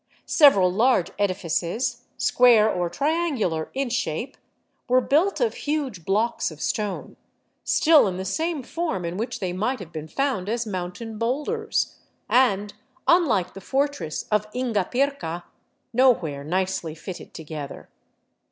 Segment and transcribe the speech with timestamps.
[0.25, 4.35] Several large edifices, square or triangular in shape,
[4.89, 7.17] were built of huge blocks of stone,
[7.63, 11.97] still in the same form in vi^hich they might have been found as mountain boulders,
[12.27, 12.73] and,
[13.07, 15.43] unlike the fortress of Ingapirca,
[15.93, 17.87] no where nicely fitted together.